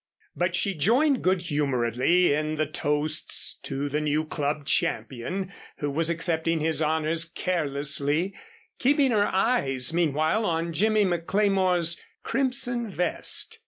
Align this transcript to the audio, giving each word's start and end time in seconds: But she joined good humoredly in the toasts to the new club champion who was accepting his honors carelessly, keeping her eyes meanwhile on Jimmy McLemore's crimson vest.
But 0.35 0.55
she 0.55 0.73
joined 0.73 1.21
good 1.21 1.41
humoredly 1.43 2.33
in 2.33 2.55
the 2.55 2.65
toasts 2.65 3.59
to 3.61 3.87
the 3.87 4.01
new 4.01 4.25
club 4.25 4.65
champion 4.65 5.53
who 5.77 5.91
was 5.91 6.09
accepting 6.09 6.59
his 6.59 6.81
honors 6.81 7.23
carelessly, 7.25 8.33
keeping 8.79 9.11
her 9.11 9.27
eyes 9.27 9.93
meanwhile 9.93 10.43
on 10.43 10.73
Jimmy 10.73 11.05
McLemore's 11.05 12.01
crimson 12.23 12.89
vest. 12.89 13.59